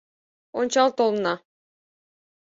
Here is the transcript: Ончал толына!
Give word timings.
Ончал 0.59 0.89
толына! 0.97 1.35